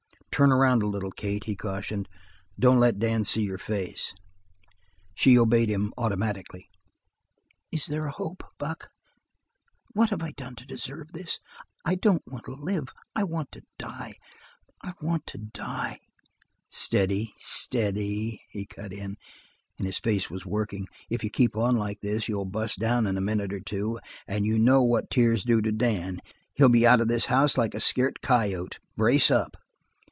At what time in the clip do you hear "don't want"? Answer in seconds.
11.93-12.45